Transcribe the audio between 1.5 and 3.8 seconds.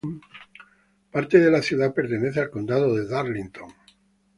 la ciudad pertenece al Condado de Darlington.